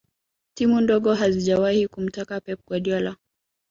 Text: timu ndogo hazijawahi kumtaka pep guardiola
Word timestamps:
timu 0.53 0.81
ndogo 0.81 1.13
hazijawahi 1.13 1.87
kumtaka 1.87 2.39
pep 2.41 2.59
guardiola 2.67 3.15